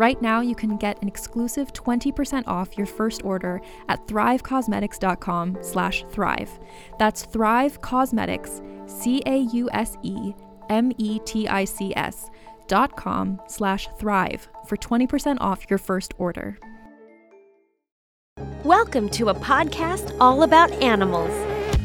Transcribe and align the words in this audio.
Right 0.00 0.20
now, 0.22 0.40
you 0.40 0.54
can 0.54 0.78
get 0.78 1.02
an 1.02 1.08
exclusive 1.08 1.74
20% 1.74 2.44
off 2.46 2.78
your 2.78 2.86
first 2.86 3.22
order 3.22 3.60
at 3.90 4.06
thrivecausemetics.com 4.06 5.58
slash 5.60 6.06
thrive. 6.08 6.58
That's 6.98 7.26
Thrive 7.26 7.82
Causemetics, 7.82 8.62
C-A-U-S-E-M-E-T-I-C-S 8.88 10.30
dot 12.66 12.96
com 12.96 13.40
slash 13.46 13.88
thrive 13.98 14.48
for 14.66 14.78
20% 14.78 15.36
off 15.38 15.68
your 15.68 15.78
first 15.78 16.14
order. 16.16 16.58
Welcome 18.64 19.10
to 19.10 19.28
a 19.28 19.34
podcast 19.34 20.16
all 20.18 20.44
about 20.44 20.72
animals. 20.80 21.30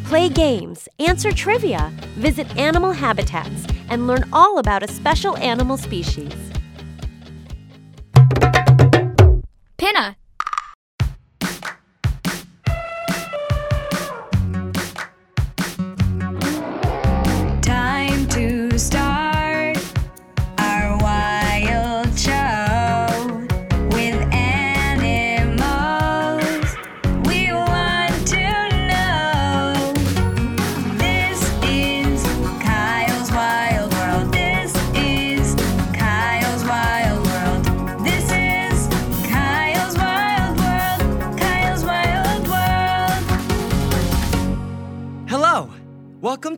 Play 0.05 0.29
games, 0.29 0.87
answer 0.99 1.33
trivia, 1.33 1.91
visit 2.13 2.55
animal 2.55 2.93
habitats, 2.93 3.67
and 3.89 4.07
learn 4.07 4.23
all 4.31 4.59
about 4.59 4.83
a 4.83 4.87
special 4.87 5.35
animal 5.35 5.75
species. 5.75 6.54
Pinna. 9.77 10.15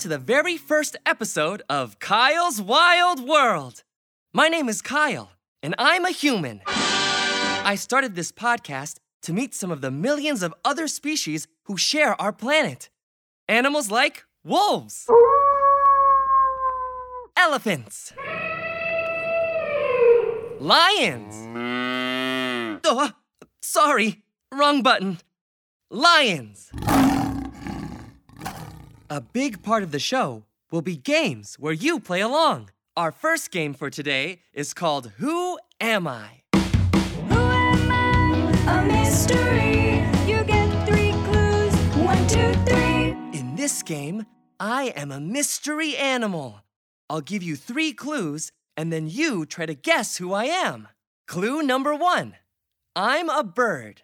To 0.07 0.13
the 0.13 0.17
very 0.17 0.55
first 0.55 0.95
episode 1.05 1.61
of 1.69 1.99
Kyle's 1.99 2.61
Wild 2.61 3.27
World. 3.27 3.83
My 4.31 4.47
name 4.47 4.69
is 4.69 4.81
Kyle, 4.81 5.31
and 5.61 5.75
I'm 5.77 6.05
a 6.05 6.11
human. 6.11 6.61
I 6.65 7.75
started 7.77 8.15
this 8.15 8.31
podcast 8.31 8.99
to 9.23 9.33
meet 9.33 9.53
some 9.53 9.69
of 9.69 9.81
the 9.81 9.91
millions 9.91 10.43
of 10.43 10.53
other 10.63 10.87
species 10.87 11.49
who 11.63 11.75
share 11.75 12.15
our 12.21 12.31
planet. 12.31 12.89
Animals 13.49 13.91
like 13.91 14.23
wolves, 14.45 15.09
elephants, 17.35 18.13
lions. 20.61 21.35
Oh, 22.85 23.11
sorry, 23.61 24.23
wrong 24.53 24.81
button. 24.81 25.17
Lions. 25.91 26.71
A 29.09 29.21
big 29.21 29.63
part 29.63 29.83
of 29.83 29.91
the 29.93 29.99
show 29.99 30.43
will 30.69 30.81
be 30.81 30.97
games 30.97 31.55
where 31.57 31.71
you 31.71 31.97
play 31.97 32.19
along. 32.19 32.71
Our 32.97 33.13
first 33.13 33.51
game 33.51 33.73
for 33.73 33.89
today 33.89 34.41
is 34.51 34.73
called 34.73 35.13
Who 35.15 35.57
Am 35.79 36.05
I? 36.09 36.41
Who 37.29 37.39
am 37.39 37.89
I? 37.89 38.63
A 38.67 38.85
mystery. 38.85 40.03
You 40.29 40.43
get 40.43 40.85
three 40.85 41.13
clues. 41.23 41.73
One, 42.05 42.27
two, 42.27 42.51
three. 42.65 43.39
In 43.39 43.55
this 43.55 43.81
game, 43.81 44.25
I 44.59 44.91
am 44.93 45.13
a 45.13 45.21
mystery 45.21 45.95
animal. 45.95 46.63
I'll 47.09 47.21
give 47.21 47.41
you 47.41 47.55
three 47.55 47.93
clues, 47.93 48.51
and 48.75 48.91
then 48.91 49.07
you 49.07 49.45
try 49.45 49.65
to 49.65 49.73
guess 49.73 50.17
who 50.17 50.33
I 50.33 50.45
am. 50.45 50.89
Clue 51.27 51.61
number 51.61 51.95
one 51.95 52.35
I'm 52.93 53.29
a 53.29 53.45
bird. 53.45 54.01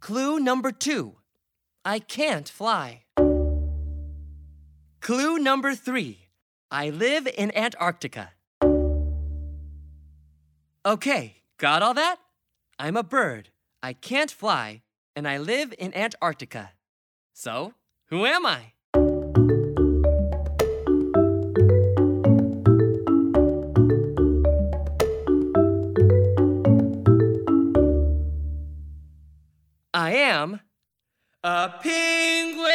Clue 0.00 0.40
number 0.40 0.72
two 0.72 1.14
I 1.88 2.00
can't 2.00 2.46
fly. 2.46 3.04
Clue 5.00 5.38
number 5.38 5.74
three 5.74 6.18
I 6.70 6.90
live 6.90 7.26
in 7.26 7.50
Antarctica. 7.56 8.32
Okay, 10.84 11.36
got 11.56 11.82
all 11.82 11.94
that? 11.94 12.16
I'm 12.78 12.98
a 12.98 13.02
bird. 13.02 13.48
I 13.82 13.94
can't 13.94 14.30
fly, 14.30 14.82
and 15.16 15.26
I 15.26 15.38
live 15.38 15.72
in 15.78 15.94
Antarctica. 15.94 16.72
So, 17.32 17.72
who 18.10 18.26
am 18.26 18.44
I? 18.44 18.74
I 29.94 30.12
am 30.12 30.60
a 31.44 31.72
penguin! 31.80 32.66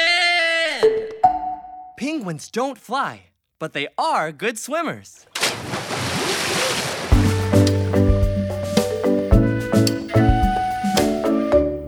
Penguins 1.97 2.49
don't 2.49 2.77
fly, 2.77 3.25
but 3.59 3.73
they 3.73 3.87
are 3.97 4.31
good 4.31 4.57
swimmers. 4.57 5.25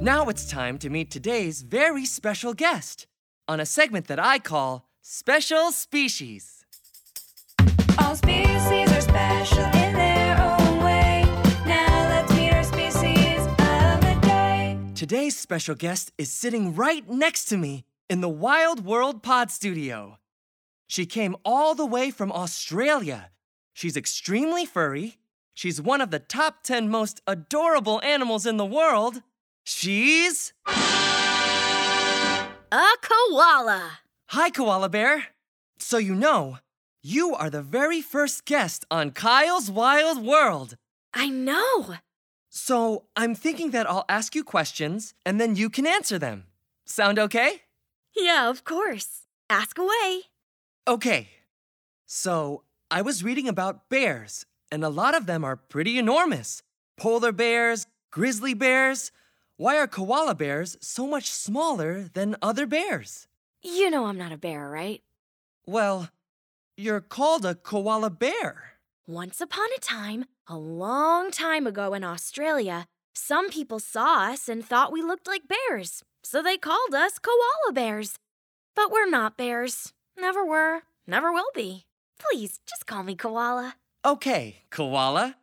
Now 0.02 0.28
it's 0.30 0.50
time 0.50 0.78
to 0.80 0.90
meet 0.90 1.10
today's 1.10 1.62
very 1.62 2.06
special 2.06 2.54
guest 2.54 3.08
on 3.48 3.60
a 3.60 3.66
segment 3.66 4.08
that 4.08 4.20
I 4.20 4.40
call 4.40 4.90
Special 5.02 5.72
Species. 5.72 6.66
Today's 15.08 15.38
special 15.38 15.76
guest 15.76 16.12
is 16.18 16.32
sitting 16.32 16.74
right 16.74 17.08
next 17.08 17.46
to 17.46 17.58
me 17.58 17.86
in 18.10 18.22
the 18.22 18.28
Wild 18.28 18.84
World 18.84 19.22
Pod 19.22 19.52
Studio. 19.52 20.18
She 20.88 21.06
came 21.06 21.36
all 21.46 21.76
the 21.76 21.86
way 21.86 22.10
from 22.10 22.32
Australia. 22.32 23.30
She's 23.72 23.96
extremely 23.96 24.66
furry. 24.66 25.18
She's 25.54 25.80
one 25.80 26.02
of 26.02 26.10
the 26.10 26.18
top 26.18 26.64
10 26.64 26.90
most 26.90 27.22
adorable 27.28 28.02
animals 28.02 28.48
in 28.48 28.58
the 28.58 28.66
world. 28.66 29.22
She's. 29.64 30.54
A 30.66 30.74
koala. 33.04 34.00
Hi, 34.30 34.50
Koala 34.50 34.90
Bear. 34.90 35.26
So, 35.78 36.00
you 36.00 36.16
know, 36.16 36.58
you 37.04 37.36
are 37.36 37.52
the 37.52 37.62
very 37.62 38.02
first 38.02 38.44
guest 38.46 38.86
on 38.90 39.12
Kyle's 39.12 39.70
Wild 39.70 40.26
World. 40.26 40.78
I 41.14 41.30
know. 41.30 41.98
So, 42.58 43.04
I'm 43.18 43.36
thinking 43.36 43.72
that 43.72 43.86
I'll 43.86 44.06
ask 44.08 44.34
you 44.34 44.42
questions 44.42 45.14
and 45.26 45.42
then 45.42 45.58
you 45.58 45.70
can 45.70 45.86
answer 45.86 46.18
them. 46.18 46.46
Sound 46.86 47.20
okay? 47.20 47.64
Yeah, 48.16 48.50
of 48.50 48.64
course. 48.64 49.24
Ask 49.50 49.78
away. 49.78 50.22
Okay. 50.88 51.32
So, 52.06 52.64
I 52.90 53.02
was 53.02 53.26
reading 53.26 53.50
about 53.50 53.90
bears, 53.90 54.46
and 54.72 54.86
a 54.86 54.90
lot 54.90 55.16
of 55.16 55.26
them 55.26 55.44
are 55.44 55.58
pretty 55.58 56.00
enormous 56.00 56.64
polar 56.96 57.34
bears, 57.34 57.88
grizzly 58.10 58.54
bears. 58.54 59.12
Why 59.58 59.76
are 59.76 59.86
koala 59.86 60.34
bears 60.34 60.78
so 60.80 61.06
much 61.06 61.30
smaller 61.30 62.10
than 62.14 62.38
other 62.42 62.66
bears? 62.66 63.28
You 63.64 63.90
know 63.90 64.06
I'm 64.06 64.18
not 64.18 64.32
a 64.32 64.38
bear, 64.38 64.70
right? 64.70 65.04
Well, 65.66 66.10
you're 66.78 67.02
called 67.02 67.46
a 67.46 67.56
koala 67.56 68.12
bear. 68.12 68.76
Once 69.08 69.42
upon 69.42 69.68
a 69.76 69.80
time, 69.82 70.24
a 70.48 70.58
long 70.58 71.32
time 71.32 71.66
ago 71.66 71.94
in 71.94 72.04
Australia, 72.04 72.86
some 73.14 73.50
people 73.50 73.80
saw 73.80 74.32
us 74.32 74.48
and 74.48 74.64
thought 74.64 74.92
we 74.92 75.02
looked 75.02 75.28
like 75.28 75.48
bears, 75.48 76.04
so 76.24 76.42
they 76.42 76.58
called 76.58 76.94
us 76.94 77.18
koala 77.20 77.74
bears. 77.74 78.18
But 78.76 78.92
we're 78.92 79.10
not 79.10 79.38
bears. 79.38 79.94
Never 80.18 80.46
were, 80.46 80.82
never 81.08 81.32
will 81.32 81.50
be. 81.56 81.86
Please, 82.20 82.60
just 82.68 82.86
call 82.86 83.04
me 83.04 83.16
koala. 83.16 83.76
Okay, 84.06 84.58
koala. 84.70 85.38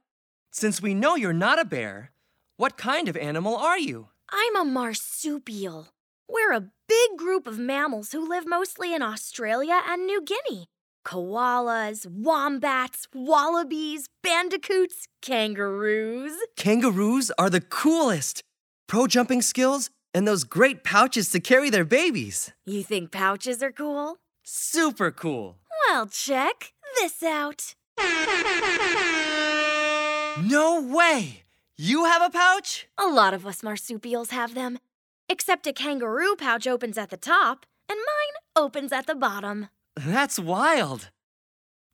Since 0.52 0.80
we 0.80 0.94
know 0.94 1.16
you're 1.16 1.32
not 1.32 1.58
a 1.58 1.64
bear, 1.64 2.12
what 2.56 2.76
kind 2.76 3.08
of 3.08 3.16
animal 3.16 3.56
are 3.56 3.78
you? 3.78 4.08
I'm 4.30 4.56
a 4.56 4.64
marsupial. 4.64 5.88
We're 6.28 6.52
a 6.52 6.68
big 6.88 7.16
group 7.16 7.46
of 7.46 7.58
mammals 7.58 8.12
who 8.12 8.28
live 8.28 8.46
mostly 8.46 8.94
in 8.94 9.02
Australia 9.02 9.80
and 9.86 10.06
New 10.06 10.22
Guinea. 10.22 10.66
Koalas, 11.04 12.06
wombats, 12.06 13.06
wallabies, 13.14 14.08
bandicoots, 14.22 15.08
kangaroos. 15.20 16.32
Kangaroos 16.56 17.30
are 17.38 17.50
the 17.50 17.60
coolest. 17.60 18.42
Pro 18.86 19.06
jumping 19.06 19.42
skills 19.42 19.90
and 20.14 20.26
those 20.28 20.44
great 20.44 20.84
pouches 20.84 21.30
to 21.30 21.40
carry 21.40 21.70
their 21.70 21.84
babies. 21.84 22.52
You 22.66 22.82
think 22.82 23.10
pouches 23.10 23.62
are 23.62 23.72
cool? 23.72 24.18
Super 24.44 25.10
cool. 25.10 25.58
Well, 25.88 26.06
check 26.06 26.72
this 27.00 27.22
out. 27.22 27.74
No 30.40 30.80
way! 30.80 31.42
You 31.76 32.04
have 32.04 32.22
a 32.22 32.30
pouch? 32.30 32.86
A 32.98 33.06
lot 33.06 33.34
of 33.34 33.46
us 33.46 33.62
marsupials 33.62 34.30
have 34.30 34.54
them, 34.54 34.78
except 35.28 35.66
a 35.66 35.72
kangaroo 35.72 36.36
pouch 36.36 36.66
opens 36.66 36.98
at 36.98 37.10
the 37.10 37.16
top, 37.16 37.66
and 37.88 37.98
mine 37.98 38.64
opens 38.64 38.92
at 38.92 39.06
the 39.06 39.14
bottom. 39.14 39.68
That's 39.96 40.38
wild. 40.38 41.10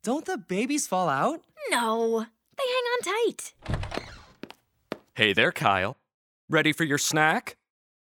Don't 0.03 0.25
the 0.25 0.37
babies 0.37 0.87
fall 0.87 1.09
out? 1.09 1.41
No, 1.69 2.25
they 2.57 2.63
hang 2.63 2.85
on 2.93 3.01
tight. 3.35 3.53
Hey 5.15 5.33
there, 5.33 5.51
Kyle. 5.51 5.97
Ready 6.49 6.71
for 6.71 6.85
your 6.85 6.97
snack? 6.97 7.57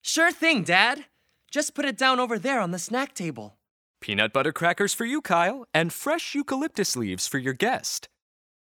Sure 0.02 0.32
thing, 0.32 0.64
Dad. 0.64 1.06
Just 1.52 1.74
put 1.74 1.86
it 1.86 1.98
down 1.98 2.20
over 2.20 2.38
there 2.38 2.60
on 2.60 2.72
the 2.72 2.80
snack 2.80 3.14
table. 3.14 3.58
Peanut 4.00 4.32
butter 4.32 4.54
crackers 4.54 4.94
for 4.94 5.06
you, 5.06 5.22
Kyle, 5.22 5.66
and 5.74 5.92
fresh 5.92 6.36
eucalyptus 6.36 6.96
leaves 6.96 7.28
for 7.28 7.38
your 7.38 7.54
guest. 7.54 8.08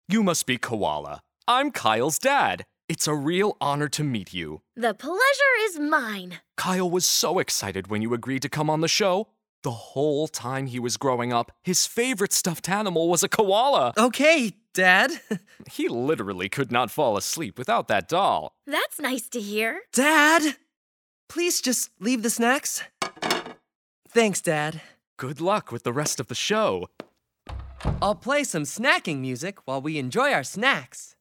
You 0.09 0.23
must 0.23 0.47
be 0.47 0.57
Koala. 0.59 1.21
I'm 1.47 1.71
Kyle's 1.71 2.19
dad. 2.19 2.65
It's 2.89 3.07
a 3.07 3.15
real 3.15 3.57
honor 3.61 3.87
to 3.89 4.03
meet 4.03 4.35
you. 4.35 4.63
The 4.75 4.95
pleasure 4.95 5.55
is 5.63 5.79
mine. 5.79 6.41
Kyle 6.57 6.91
was 6.91 7.07
so 7.07 7.39
excited 7.39 7.87
when 7.89 8.03
you 8.03 8.13
agreed 8.15 8.43
to 8.43 8.49
come 8.49 8.69
on 8.69 8.81
the 8.81 8.89
show. 8.89 9.29
The 9.63 9.71
whole 9.71 10.27
time 10.27 10.67
he 10.67 10.79
was 10.79 10.97
growing 10.97 11.33
up, 11.35 11.53
his 11.63 11.87
favorite 11.87 12.33
stuffed 12.33 12.69
animal 12.69 13.11
was 13.11 13.23
a 13.23 13.29
koala. 13.29 13.93
Okay, 13.97 14.55
Dad. 14.75 15.11
He 15.71 15.89
literally 15.89 16.49
could 16.49 16.73
not 16.73 16.91
fall 16.91 17.17
asleep 17.17 17.59
without 17.59 17.87
that 17.89 18.09
doll. 18.09 18.55
That's 18.67 18.99
nice 18.99 19.29
to 19.29 19.41
hear. 19.41 19.83
Dad! 19.93 20.57
Please 21.29 21.61
just 21.61 21.91
leave 22.01 22.23
the 22.23 22.31
snacks. 22.31 22.83
Thanks, 24.09 24.41
Dad. 24.41 24.81
Good 25.19 25.41
luck 25.41 25.71
with 25.71 25.85
the 25.85 25.93
rest 25.93 26.19
of 26.19 26.27
the 26.29 26.35
show. 26.35 26.89
I'll 28.03 28.17
play 28.17 28.43
some 28.43 28.65
snacking 28.65 29.19
music 29.21 29.59
while 29.67 29.81
we 29.83 29.99
enjoy 29.99 30.33
our 30.33 30.43
snacks. 30.43 31.15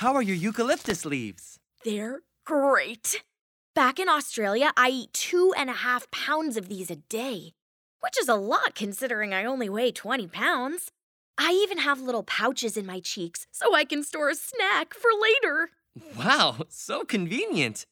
How 0.00 0.14
are 0.14 0.22
your 0.22 0.36
eucalyptus 0.36 1.04
leaves? 1.04 1.58
They're 1.84 2.20
great. 2.46 3.22
Back 3.74 3.98
in 3.98 4.08
Australia, 4.08 4.72
I 4.74 4.88
eat 4.88 5.12
two 5.12 5.52
and 5.54 5.68
a 5.68 5.74
half 5.74 6.10
pounds 6.10 6.56
of 6.56 6.70
these 6.70 6.90
a 6.90 6.96
day, 6.96 7.52
which 8.00 8.18
is 8.18 8.26
a 8.26 8.34
lot 8.34 8.74
considering 8.74 9.34
I 9.34 9.44
only 9.44 9.68
weigh 9.68 9.92
20 9.92 10.26
pounds. 10.28 10.90
I 11.36 11.50
even 11.50 11.76
have 11.76 12.00
little 12.00 12.22
pouches 12.22 12.78
in 12.78 12.86
my 12.86 13.00
cheeks 13.00 13.46
so 13.52 13.74
I 13.74 13.84
can 13.84 14.02
store 14.02 14.30
a 14.30 14.34
snack 14.34 14.94
for 14.94 15.10
later. 15.20 15.68
Wow, 16.16 16.64
so 16.70 17.04
convenient. 17.04 17.84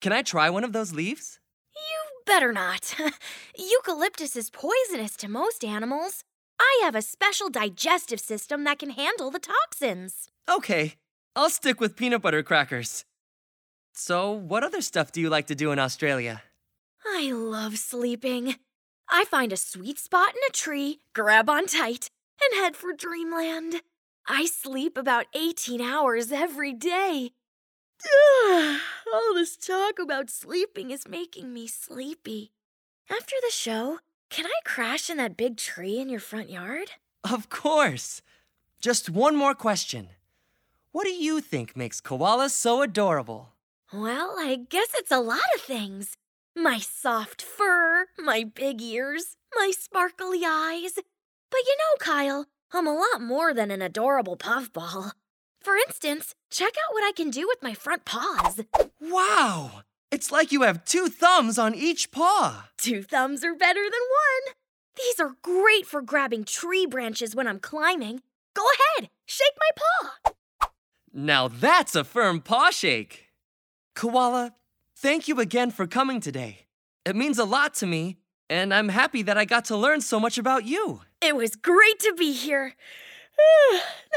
Can 0.00 0.12
I 0.12 0.22
try 0.22 0.50
one 0.50 0.62
of 0.62 0.72
those 0.72 0.92
leaves? 0.92 1.40
You 1.74 2.22
better 2.26 2.52
not. 2.52 2.94
Eucalyptus 3.58 4.36
is 4.36 4.50
poisonous 4.50 5.16
to 5.16 5.26
most 5.26 5.64
animals. 5.64 6.22
I 6.60 6.80
have 6.84 6.94
a 6.94 7.02
special 7.02 7.50
digestive 7.50 8.20
system 8.20 8.62
that 8.62 8.78
can 8.78 8.90
handle 8.90 9.32
the 9.32 9.40
toxins. 9.40 10.28
Okay, 10.48 10.94
I'll 11.36 11.50
stick 11.50 11.80
with 11.80 11.96
peanut 11.96 12.22
butter 12.22 12.42
crackers. 12.42 13.04
So, 13.92 14.32
what 14.32 14.64
other 14.64 14.80
stuff 14.80 15.12
do 15.12 15.20
you 15.20 15.28
like 15.28 15.46
to 15.46 15.54
do 15.54 15.70
in 15.70 15.78
Australia? 15.78 16.42
I 17.06 17.32
love 17.32 17.78
sleeping. 17.78 18.56
I 19.08 19.24
find 19.24 19.52
a 19.52 19.56
sweet 19.56 19.98
spot 19.98 20.30
in 20.30 20.40
a 20.48 20.52
tree, 20.52 21.00
grab 21.14 21.48
on 21.48 21.66
tight, 21.66 22.10
and 22.42 22.60
head 22.60 22.76
for 22.76 22.92
dreamland. 22.92 23.82
I 24.28 24.46
sleep 24.46 24.96
about 24.96 25.26
18 25.34 25.80
hours 25.80 26.32
every 26.32 26.72
day. 26.72 27.30
All 29.12 29.34
this 29.34 29.56
talk 29.56 29.98
about 29.98 30.30
sleeping 30.30 30.90
is 30.90 31.08
making 31.08 31.52
me 31.52 31.66
sleepy. 31.66 32.52
After 33.10 33.36
the 33.42 33.52
show, 33.52 33.98
can 34.30 34.46
I 34.46 34.60
crash 34.64 35.10
in 35.10 35.16
that 35.18 35.36
big 35.36 35.56
tree 35.56 35.98
in 35.98 36.08
your 36.08 36.20
front 36.20 36.50
yard? 36.50 36.92
Of 37.22 37.48
course. 37.50 38.22
Just 38.80 39.10
one 39.10 39.36
more 39.36 39.54
question. 39.54 40.08
What 40.92 41.04
do 41.04 41.12
you 41.12 41.40
think 41.40 41.76
makes 41.76 42.00
koalas 42.00 42.50
so 42.50 42.82
adorable? 42.82 43.50
Well, 43.92 44.34
I 44.38 44.56
guess 44.68 44.88
it's 44.94 45.12
a 45.12 45.20
lot 45.20 45.38
of 45.54 45.60
things. 45.60 46.16
My 46.56 46.78
soft 46.78 47.42
fur, 47.42 48.06
my 48.18 48.42
big 48.42 48.82
ears, 48.82 49.36
my 49.54 49.70
sparkly 49.70 50.40
eyes. 50.44 50.94
But 50.94 51.60
you 51.64 51.76
know, 51.78 51.96
Kyle, 52.00 52.46
I'm 52.72 52.88
a 52.88 52.94
lot 52.94 53.20
more 53.22 53.54
than 53.54 53.70
an 53.70 53.82
adorable 53.82 54.36
puffball. 54.36 55.12
For 55.60 55.76
instance, 55.76 56.34
check 56.50 56.72
out 56.72 56.92
what 56.92 57.04
I 57.04 57.12
can 57.12 57.30
do 57.30 57.46
with 57.46 57.62
my 57.62 57.74
front 57.74 58.04
paws. 58.04 58.62
Wow! 59.00 59.82
It's 60.10 60.32
like 60.32 60.50
you 60.50 60.62
have 60.62 60.84
two 60.84 61.06
thumbs 61.06 61.56
on 61.56 61.72
each 61.72 62.10
paw. 62.10 62.68
Two 62.76 63.04
thumbs 63.04 63.44
are 63.44 63.54
better 63.54 63.84
than 63.84 63.92
one. 63.92 64.54
These 64.96 65.20
are 65.20 65.36
great 65.42 65.86
for 65.86 66.02
grabbing 66.02 66.42
tree 66.42 66.84
branches 66.84 67.36
when 67.36 67.46
I'm 67.46 67.60
climbing. 67.60 68.22
Go 68.54 68.64
ahead, 68.64 69.10
shake 69.26 69.54
my 69.56 69.70
paw. 69.76 70.32
Now 71.12 71.48
that's 71.48 71.96
a 71.96 72.04
firm 72.04 72.40
paw 72.40 72.70
shake. 72.70 73.26
Koala, 73.96 74.54
thank 74.96 75.26
you 75.26 75.40
again 75.40 75.72
for 75.72 75.86
coming 75.86 76.20
today. 76.20 76.66
It 77.04 77.16
means 77.16 77.38
a 77.38 77.44
lot 77.44 77.74
to 77.74 77.86
me, 77.86 78.18
and 78.48 78.72
I'm 78.72 78.90
happy 78.90 79.22
that 79.22 79.36
I 79.36 79.44
got 79.44 79.64
to 79.66 79.76
learn 79.76 80.02
so 80.02 80.20
much 80.20 80.38
about 80.38 80.64
you. 80.64 81.00
It 81.20 81.34
was 81.34 81.56
great 81.56 81.98
to 82.00 82.14
be 82.16 82.32
here. 82.32 82.74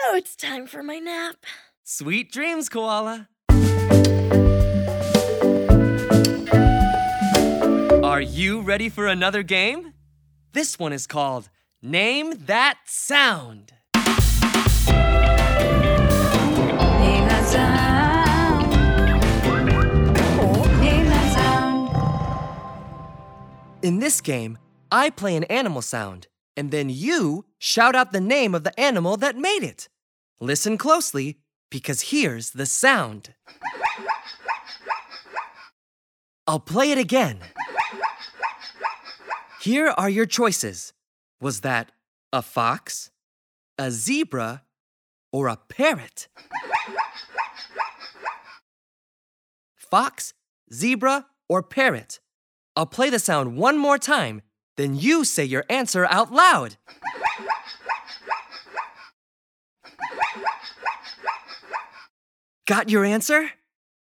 now 0.05 0.15
it's 0.15 0.35
time 0.35 0.67
for 0.67 0.83
my 0.83 0.99
nap. 0.99 1.37
Sweet 1.83 2.31
dreams, 2.31 2.69
Koala. 2.69 3.27
Are 8.03 8.21
you 8.21 8.61
ready 8.61 8.89
for 8.89 9.07
another 9.07 9.41
game? 9.41 9.93
This 10.51 10.77
one 10.77 10.93
is 10.93 11.07
called 11.07 11.49
Name 11.81 12.45
That 12.45 12.77
Sound. 12.85 13.73
In 23.83 23.99
this 23.99 24.21
game, 24.21 24.57
I 24.93 25.09
play 25.09 25.35
an 25.35 25.43
animal 25.45 25.81
sound, 25.81 26.27
and 26.55 26.71
then 26.71 26.89
you 26.89 27.43
shout 27.57 27.95
out 27.95 28.13
the 28.13 28.21
name 28.21 28.55
of 28.55 28.63
the 28.63 28.79
animal 28.79 29.17
that 29.17 29.35
made 29.35 29.61
it. 29.61 29.89
Listen 30.39 30.77
closely, 30.77 31.39
because 31.69 31.99
here's 32.03 32.51
the 32.51 32.65
sound. 32.65 33.33
I'll 36.47 36.61
play 36.61 36.93
it 36.93 36.97
again. 36.97 37.39
Here 39.59 39.93
are 39.97 40.09
your 40.09 40.27
choices. 40.27 40.93
Was 41.41 41.59
that 41.59 41.91
a 42.31 42.41
fox, 42.41 43.11
a 43.77 43.91
zebra, 43.91 44.63
or 45.33 45.49
a 45.49 45.57
parrot? 45.57 46.29
Fox, 49.75 50.33
zebra, 50.73 51.25
or 51.49 51.61
parrot? 51.61 52.21
I'll 52.75 52.85
play 52.87 53.09
the 53.09 53.19
sound 53.19 53.55
one 53.57 53.77
more 53.77 53.97
time, 53.97 54.41
then 54.77 54.95
you 54.95 55.25
say 55.25 55.43
your 55.43 55.63
answer 55.69 56.07
out 56.09 56.31
loud. 56.31 56.77
Got 62.65 62.89
your 62.89 63.05
answer? 63.05 63.51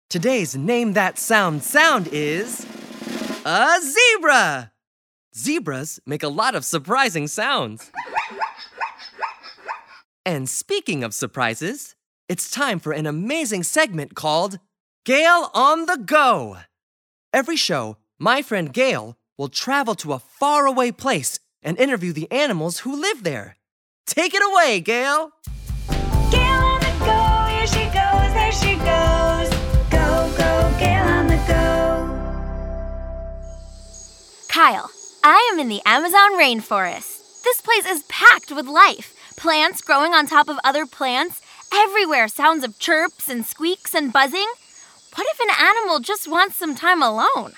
Today's 0.10 0.56
Name 0.56 0.94
That 0.94 1.20
Sound 1.20 1.64
sound 1.64 2.10
is 2.12 2.66
A 3.46 3.80
zebra! 3.80 4.72
Zebras 5.36 6.00
make 6.06 6.24
a 6.24 6.28
lot 6.28 6.56
of 6.56 6.66
surprising 6.66 7.28
sounds. 7.28 7.92
And 10.26 10.50
speaking 10.50 11.04
of 11.04 11.14
surprises, 11.14 11.96
it's 12.28 12.52
time 12.52 12.80
for 12.80 12.92
an 12.92 13.06
amazing 13.06 13.64
segment 13.64 14.16
called 14.16 14.60
Gail 15.06 15.50
on 15.54 15.86
the 15.86 15.98
Go. 15.98 16.58
Every 17.32 17.56
show, 17.56 17.98
my 18.20 18.42
friend 18.42 18.74
Gail 18.74 19.18
will 19.38 19.48
travel 19.48 19.96
to 19.96 20.12
a 20.12 20.20
faraway 20.20 20.92
place 20.92 21.40
and 21.64 21.80
interview 21.80 22.12
the 22.12 22.30
animals 22.32 22.80
who 22.80 23.02
live 23.02 23.24
there. 23.24 23.56
Take 24.06 24.34
it 24.34 24.44
away, 24.44 24.82
Gail! 24.82 25.32
Gail 26.30 26.62
on 26.62 26.80
the 26.82 26.94
go, 27.00 27.46
here 27.50 27.68
she 27.68 27.86
goes, 27.86 28.34
there 28.36 28.52
she 28.52 28.76
goes. 28.76 29.50
Go, 29.90 30.30
go, 30.38 30.76
Gail 30.78 31.06
on 31.08 31.28
the 31.28 31.40
go. 31.48 32.06
Kyle, 34.50 34.92
I 35.24 35.50
am 35.54 35.60
in 35.60 35.70
the 35.70 35.82
Amazon 35.86 36.34
rainforest. 36.34 37.44
This 37.44 37.62
place 37.62 37.86
is 37.86 38.04
packed 38.10 38.52
with 38.52 38.68
life 38.68 39.16
plants 39.38 39.82
growing 39.82 40.14
on 40.14 40.28
top 40.28 40.50
of 40.50 40.60
other 40.66 40.86
plants, 40.86 41.42
everywhere 41.74 42.28
sounds 42.28 42.66
of 42.66 42.78
chirps 42.78 43.30
and 43.30 43.46
squeaks 43.46 43.96
and 43.96 44.12
buzzing. 44.12 44.52
What 45.16 45.28
if 45.32 45.40
an 45.40 45.66
animal 45.66 46.02
just 46.02 46.30
wants 46.30 46.58
some 46.58 46.76
time 46.76 47.02
alone? 47.02 47.54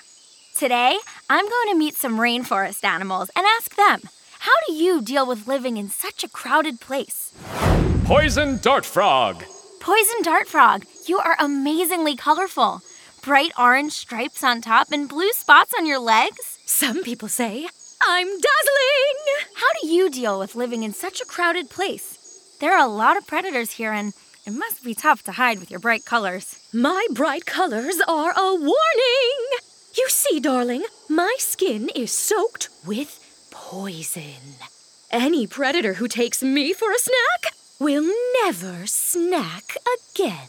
Today, 0.62 0.96
I'm 1.28 1.44
going 1.44 1.72
to 1.72 1.76
meet 1.76 1.96
some 1.96 2.18
rainforest 2.18 2.84
animals 2.84 3.32
and 3.34 3.44
ask 3.44 3.74
them 3.74 4.00
how 4.38 4.52
do 4.68 4.74
you 4.74 5.02
deal 5.02 5.26
with 5.26 5.48
living 5.48 5.76
in 5.76 5.88
such 5.90 6.22
a 6.22 6.28
crowded 6.28 6.78
place? 6.78 7.32
Poison 8.04 8.60
dart 8.62 8.86
frog. 8.86 9.42
Poison 9.80 10.22
dart 10.22 10.46
frog, 10.46 10.84
you 11.08 11.18
are 11.18 11.34
amazingly 11.40 12.14
colorful. 12.14 12.80
Bright 13.22 13.50
orange 13.58 13.90
stripes 13.90 14.44
on 14.44 14.60
top 14.60 14.92
and 14.92 15.08
blue 15.08 15.32
spots 15.32 15.72
on 15.76 15.84
your 15.84 15.98
legs. 15.98 16.60
Some 16.64 17.02
people 17.02 17.26
say 17.26 17.66
I'm 18.00 18.28
dazzling. 18.28 19.18
How 19.56 19.72
do 19.80 19.88
you 19.88 20.10
deal 20.10 20.38
with 20.38 20.54
living 20.54 20.84
in 20.84 20.92
such 20.92 21.20
a 21.20 21.26
crowded 21.26 21.70
place? 21.70 22.56
There 22.60 22.72
are 22.72 22.86
a 22.86 22.88
lot 23.02 23.16
of 23.16 23.26
predators 23.26 23.72
here, 23.72 23.92
and 23.92 24.12
it 24.46 24.52
must 24.52 24.84
be 24.84 24.94
tough 24.94 25.24
to 25.24 25.32
hide 25.32 25.58
with 25.58 25.72
your 25.72 25.80
bright 25.80 26.04
colors. 26.04 26.64
My 26.72 27.04
bright 27.10 27.46
colors 27.46 27.96
are 28.06 28.30
a 28.30 28.54
warning. 28.54 29.71
You 29.94 30.08
see, 30.08 30.40
darling, 30.40 30.84
my 31.10 31.34
skin 31.38 31.90
is 31.94 32.10
soaked 32.12 32.70
with 32.86 33.18
poison. 33.50 34.56
Any 35.10 35.46
predator 35.46 35.94
who 35.94 36.08
takes 36.08 36.42
me 36.42 36.72
for 36.72 36.90
a 36.90 36.98
snack 36.98 37.54
will 37.78 38.10
never 38.42 38.86
snack 38.86 39.76
again. 40.14 40.48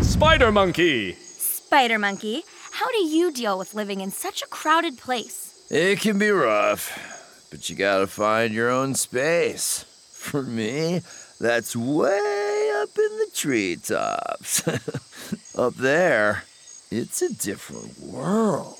Spider 0.00 0.50
monkey. 0.50 1.12
Spider 1.12 1.98
monkey, 1.98 2.42
how 2.72 2.88
do 2.88 3.04
you 3.04 3.30
deal 3.30 3.58
with 3.58 3.74
living 3.74 4.00
in 4.00 4.10
such 4.10 4.40
a 4.40 4.46
crowded 4.46 4.96
place? 4.96 5.66
It 5.70 6.00
can 6.00 6.18
be 6.18 6.30
rough, 6.30 7.46
but 7.50 7.68
you 7.68 7.76
gotta 7.76 8.06
find 8.06 8.54
your 8.54 8.70
own 8.70 8.94
space. 8.94 9.84
For 10.12 10.42
me, 10.42 11.02
that's 11.38 11.76
way 11.76 12.70
up 12.76 12.96
in 12.96 13.18
the 13.18 13.28
treetops. 13.34 14.66
up 15.58 15.74
there, 15.74 16.44
it's 16.90 17.22
a 17.22 17.32
different 17.32 17.98
world. 18.00 18.76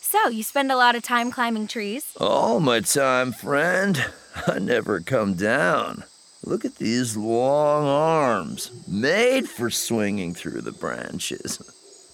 So, 0.00 0.28
you 0.28 0.42
spend 0.42 0.72
a 0.72 0.76
lot 0.76 0.96
of 0.96 1.02
time 1.02 1.30
climbing 1.30 1.68
trees? 1.68 2.04
All 2.18 2.58
my 2.58 2.80
time, 2.80 3.32
friend. 3.32 4.04
I 4.46 4.58
never 4.58 5.00
come 5.00 5.34
down. 5.34 6.04
Look 6.44 6.64
at 6.64 6.76
these 6.76 7.16
long 7.16 7.86
arms, 7.86 8.70
made 8.88 9.48
for 9.48 9.68
swinging 9.70 10.34
through 10.34 10.62
the 10.62 10.72
branches. 10.72 11.60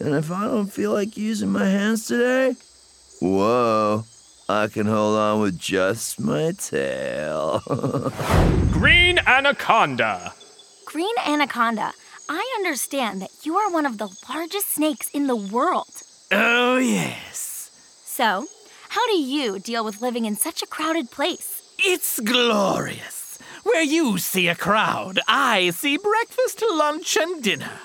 And 0.00 0.14
if 0.14 0.30
I 0.30 0.46
don't 0.46 0.66
feel 0.72 0.92
like 0.92 1.16
using 1.16 1.50
my 1.50 1.66
hands 1.66 2.06
today, 2.06 2.54
whoa, 3.20 4.04
I 4.48 4.66
can 4.66 4.86
hold 4.86 5.16
on 5.16 5.40
with 5.40 5.58
just 5.58 6.20
my 6.20 6.52
tail. 6.58 7.62
Green 8.72 9.20
anaconda. 9.20 10.34
Green 10.84 11.14
anaconda, 11.24 11.92
I 12.28 12.54
understand 12.56 13.22
that 13.22 13.44
you 13.44 13.56
are 13.56 13.70
one 13.70 13.86
of 13.86 13.98
the 13.98 14.08
largest 14.28 14.74
snakes 14.74 15.08
in 15.10 15.26
the 15.26 15.36
world. 15.36 16.02
Oh, 16.32 16.76
yes. 16.76 17.70
So, 18.04 18.46
how 18.88 19.06
do 19.06 19.18
you 19.18 19.58
deal 19.58 19.84
with 19.84 20.02
living 20.02 20.24
in 20.24 20.36
such 20.36 20.62
a 20.62 20.66
crowded 20.66 21.10
place? 21.10 21.62
It's 21.78 22.18
glorious. 22.20 23.38
Where 23.62 23.82
you 23.82 24.18
see 24.18 24.48
a 24.48 24.54
crowd, 24.54 25.20
I 25.28 25.70
see 25.70 25.96
breakfast, 25.98 26.62
lunch, 26.68 27.16
and 27.16 27.42
dinner. 27.42 27.80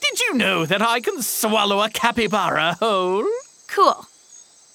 Did 0.00 0.20
you 0.20 0.34
know 0.34 0.66
that 0.66 0.82
I 0.82 1.00
can 1.00 1.22
swallow 1.22 1.80
a 1.80 1.88
capybara 1.88 2.74
whole? 2.80 3.26
Cool. 3.68 4.06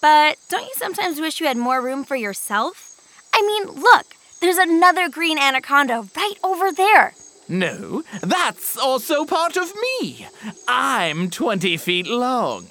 But 0.02 0.38
don't 0.50 0.66
you 0.66 0.74
sometimes 0.76 1.20
wish 1.20 1.42
you 1.42 1.48
had 1.48 1.58
more 1.58 1.82
room 1.82 2.04
for 2.04 2.16
yourself? 2.16 3.00
I 3.34 3.42
mean, 3.42 3.82
look, 3.82 4.06
there's 4.42 4.58
another 4.58 5.10
green 5.10 5.38
anaconda 5.38 6.08
right 6.16 6.36
over 6.44 6.72
there. 6.72 7.14
No, 7.50 8.04
that's 8.22 8.78
also 8.78 9.26
part 9.26 9.58
of 9.58 9.74
me. 9.76 10.28
I'm 10.68 11.32
20 11.32 11.78
feet 11.78 12.06
long. 12.06 12.68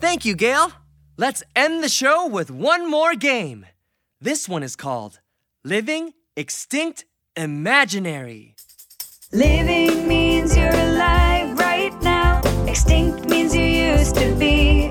Thank 0.00 0.24
you, 0.24 0.34
Gail. 0.34 0.72
Let's 1.16 1.44
end 1.54 1.84
the 1.84 1.88
show 1.88 2.26
with 2.26 2.50
one 2.50 2.90
more 2.90 3.14
game. 3.14 3.66
This 4.20 4.48
one 4.48 4.64
is 4.64 4.74
called 4.74 5.20
Living 5.64 6.14
Extinct 6.36 7.04
Imaginary. 7.36 8.56
Living 9.32 10.08
means 10.08 10.56
you're 10.56 10.68
alive 10.68 11.56
right 11.56 11.94
now. 12.02 12.40
Extinct 12.66 13.28
means 13.28 13.54
you 13.54 13.62
used 13.62 14.16
to 14.16 14.34
be 14.34 14.90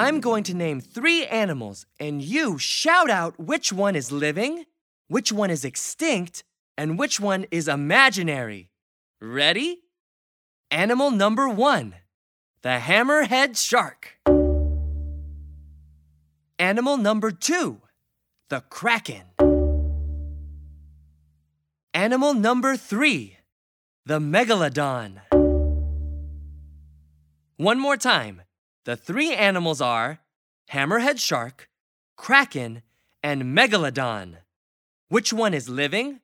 I'm 0.00 0.20
going 0.20 0.44
to 0.44 0.54
name 0.54 0.80
three 0.80 1.26
animals, 1.26 1.84
and 2.00 2.22
you 2.22 2.56
shout 2.56 3.10
out 3.10 3.38
which 3.38 3.70
one 3.70 3.94
is 3.94 4.10
living, 4.10 4.64
which 5.08 5.30
one 5.30 5.50
is 5.50 5.62
extinct, 5.62 6.42
and 6.78 6.98
which 6.98 7.20
one 7.20 7.44
is 7.50 7.68
imaginary. 7.68 8.70
Ready? 9.20 9.82
Animal 10.70 11.10
number 11.10 11.50
one 11.50 11.96
the 12.62 12.78
hammerhead 12.78 13.58
shark. 13.58 14.16
Animal 16.58 16.96
number 16.96 17.30
two 17.30 17.82
the 18.48 18.62
kraken. 18.70 19.24
Animal 21.92 22.32
number 22.32 22.74
three 22.74 23.36
the 24.06 24.18
megalodon. 24.18 25.20
One 27.58 27.78
more 27.78 27.98
time. 27.98 28.40
The 28.86 28.96
three 28.96 29.34
animals 29.34 29.82
are 29.82 30.20
hammerhead 30.72 31.20
shark, 31.20 31.68
kraken, 32.16 32.80
and 33.22 33.42
megalodon. 33.42 34.36
Which 35.08 35.34
one 35.34 35.52
is 35.52 35.68
living? 35.68 36.20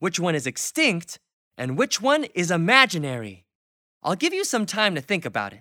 Which 0.00 0.18
one 0.18 0.34
is 0.34 0.44
extinct? 0.44 1.20
And 1.56 1.78
which 1.78 2.00
one 2.00 2.24
is 2.34 2.50
imaginary? 2.50 3.44
I'll 4.02 4.16
give 4.16 4.34
you 4.34 4.42
some 4.42 4.66
time 4.66 4.96
to 4.96 5.00
think 5.00 5.24
about 5.24 5.52
it. 5.52 5.60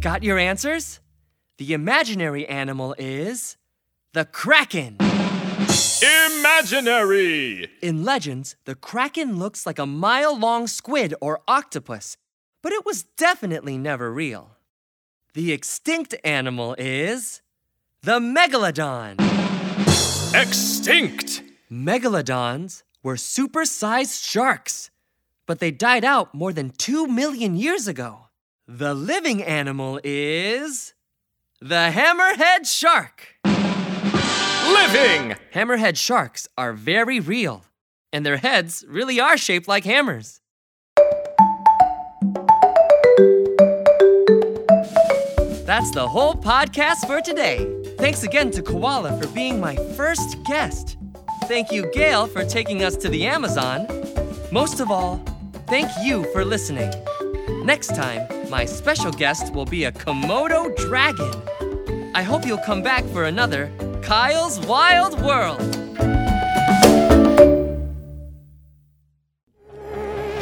Got 0.00 0.24
your 0.24 0.40
answers? 0.40 0.98
The 1.58 1.72
imaginary 1.72 2.48
animal 2.48 2.96
is 2.98 3.56
the 4.12 4.24
kraken. 4.24 5.03
Imaginary. 6.04 7.70
In 7.80 8.04
legends, 8.04 8.56
the 8.66 8.74
kraken 8.74 9.38
looks 9.38 9.64
like 9.64 9.78
a 9.78 9.86
mile 9.86 10.38
long 10.38 10.66
squid 10.66 11.14
or 11.18 11.40
octopus, 11.48 12.18
but 12.62 12.72
it 12.72 12.84
was 12.84 13.04
definitely 13.16 13.78
never 13.78 14.12
real. 14.12 14.50
The 15.32 15.50
extinct 15.52 16.14
animal 16.22 16.74
is 16.76 17.40
the 18.02 18.18
megalodon. 18.18 19.14
Extinct. 20.34 21.42
Megalodons 21.72 22.82
were 23.02 23.14
supersized 23.14 24.22
sharks, 24.22 24.90
but 25.46 25.58
they 25.58 25.70
died 25.70 26.04
out 26.04 26.34
more 26.34 26.52
than 26.52 26.68
2 26.70 27.06
million 27.06 27.56
years 27.56 27.88
ago. 27.88 28.28
The 28.68 28.92
living 28.92 29.42
animal 29.42 30.00
is 30.04 30.92
the 31.60 31.90
hammerhead 31.94 32.66
shark. 32.66 33.36
Living. 34.72 35.36
Hammerhead 35.52 35.96
sharks 35.96 36.48
are 36.56 36.72
very 36.72 37.20
real, 37.20 37.64
and 38.12 38.24
their 38.24 38.38
heads 38.38 38.84
really 38.88 39.20
are 39.20 39.36
shaped 39.36 39.68
like 39.68 39.84
hammers. 39.84 40.40
That's 45.66 45.90
the 45.90 46.06
whole 46.08 46.34
podcast 46.34 47.06
for 47.06 47.20
today. 47.20 47.66
Thanks 47.98 48.22
again 48.22 48.50
to 48.52 48.62
Koala 48.62 49.20
for 49.20 49.28
being 49.28 49.60
my 49.60 49.76
first 49.96 50.42
guest. 50.44 50.96
Thank 51.44 51.70
you, 51.70 51.90
Gail, 51.92 52.26
for 52.26 52.44
taking 52.44 52.82
us 52.84 52.96
to 52.96 53.08
the 53.08 53.26
Amazon. 53.26 53.86
Most 54.50 54.80
of 54.80 54.90
all, 54.90 55.22
thank 55.66 55.90
you 56.02 56.24
for 56.32 56.44
listening. 56.44 56.90
Next 57.66 57.94
time, 57.94 58.26
my 58.50 58.64
special 58.64 59.10
guest 59.10 59.52
will 59.52 59.64
be 59.66 59.84
a 59.84 59.92
Komodo 59.92 60.74
dragon. 60.76 61.32
I 62.14 62.22
hope 62.22 62.46
you'll 62.46 62.58
come 62.58 62.82
back 62.82 63.04
for 63.06 63.24
another 63.24 63.70
Kyle's 64.04 64.60
Wild 64.66 65.18
World. 65.22 65.62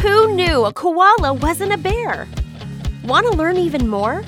Who 0.00 0.34
knew 0.34 0.64
a 0.64 0.72
koala 0.72 1.32
wasn't 1.34 1.72
a 1.72 1.78
bear? 1.78 2.26
Want 3.04 3.24
to 3.30 3.36
learn 3.36 3.56
even 3.56 3.86
more? 3.86 4.24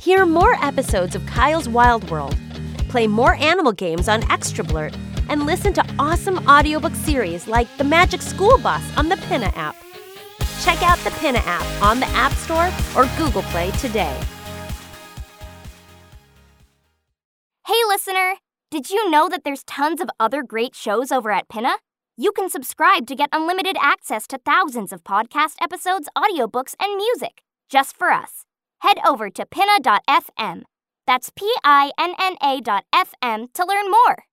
Hear 0.00 0.24
more 0.24 0.54
episodes 0.64 1.14
of 1.14 1.26
Kyle's 1.26 1.68
Wild 1.68 2.10
World, 2.10 2.34
play 2.88 3.06
more 3.06 3.34
animal 3.34 3.72
games 3.72 4.08
on 4.08 4.22
Extra 4.32 4.64
Blurt, 4.64 4.96
and 5.28 5.44
listen 5.44 5.74
to 5.74 5.84
awesome 5.98 6.38
audiobook 6.48 6.94
series 6.94 7.46
like 7.46 7.68
The 7.76 7.84
Magic 7.84 8.22
School 8.22 8.56
Bus 8.56 8.82
on 8.96 9.10
the 9.10 9.18
Pinna 9.28 9.52
app. 9.56 9.76
Check 10.64 10.82
out 10.82 10.96
the 11.00 11.10
Pinna 11.20 11.40
app 11.44 11.82
on 11.82 12.00
the 12.00 12.06
App 12.06 12.32
Store 12.32 12.72
or 12.96 13.06
Google 13.18 13.42
Play 13.42 13.72
today. 13.72 14.18
Did 18.70 18.88
you 18.88 19.10
know 19.10 19.28
that 19.28 19.42
there's 19.42 19.64
tons 19.64 20.00
of 20.00 20.08
other 20.20 20.44
great 20.44 20.76
shows 20.76 21.10
over 21.10 21.32
at 21.32 21.48
Pinna? 21.48 21.72
You 22.16 22.30
can 22.30 22.48
subscribe 22.48 23.08
to 23.08 23.16
get 23.16 23.28
unlimited 23.32 23.76
access 23.80 24.28
to 24.28 24.38
thousands 24.38 24.92
of 24.92 25.02
podcast 25.02 25.54
episodes, 25.60 26.08
audiobooks, 26.16 26.76
and 26.78 26.96
music 26.96 27.42
just 27.68 27.96
for 27.96 28.12
us. 28.12 28.44
Head 28.78 28.98
over 29.04 29.28
to 29.28 29.44
pinna.fm. 29.44 30.62
That's 31.04 31.30
P 31.30 31.52
I 31.64 31.90
N 31.98 32.14
N 32.20 32.36
A.fm 32.40 33.52
to 33.54 33.64
learn 33.66 33.90
more. 33.90 34.24